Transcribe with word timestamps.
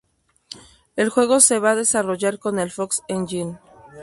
El 0.95 1.09
juego 1.09 1.39
se 1.39 1.59
va 1.59 1.73
a 1.73 1.75
desarrollar 1.75 2.39
con 2.39 2.57
el 2.57 2.71
Fox 2.71 3.03
Engine. 3.07 3.59